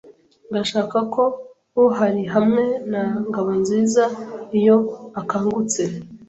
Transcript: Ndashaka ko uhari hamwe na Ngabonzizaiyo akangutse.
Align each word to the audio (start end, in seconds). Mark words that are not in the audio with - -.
Ndashaka 0.49 0.97
ko 1.13 1.23
uhari 1.85 2.23
hamwe 2.33 2.63
na 2.91 3.03
Ngabonzizaiyo 3.27 4.77
akangutse. 5.21 5.81